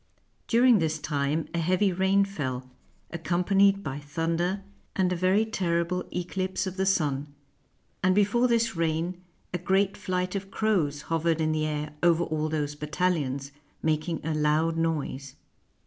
During 0.47 0.79
this 0.79 0.97
time 0.97 1.47
a 1.53 1.59
heavy 1.59 1.91
rain 1.93 2.25
fell, 2.25 2.71
accompanied 3.11 3.83
by 3.83 3.99
thunder 3.99 4.63
and 4.95 5.13
a 5.13 5.15
very 5.15 5.45
terrible 5.45 5.99
17s 6.05 6.09
FRANCE 6.11 6.25
eclipse 6.25 6.65
of 6.65 6.77
the 6.77 6.85
sun; 6.87 7.35
and 8.01 8.15
before 8.15 8.47
this 8.47 8.75
rain 8.75 9.21
a 9.53 9.59
great 9.59 9.95
flight 9.95 10.33
of 10.33 10.49
crows 10.49 11.03
hovered 11.03 11.39
in 11.39 11.51
the 11.51 11.67
air 11.67 11.93
over 12.01 12.23
all 12.23 12.49
those 12.49 12.73
battalions, 12.73 13.51
mak 13.83 14.09
ing 14.09 14.21
a 14.25 14.33
loud 14.33 14.75
noise. 14.75 15.35